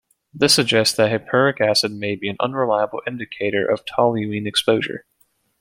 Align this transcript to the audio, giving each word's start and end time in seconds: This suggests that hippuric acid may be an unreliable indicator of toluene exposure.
This 0.33 0.55
suggests 0.55 0.97
that 0.97 1.11
hippuric 1.11 1.61
acid 1.61 1.91
may 1.91 2.15
be 2.15 2.27
an 2.27 2.35
unreliable 2.39 3.03
indicator 3.05 3.63
of 3.69 3.85
toluene 3.85 4.47
exposure. 4.47 5.05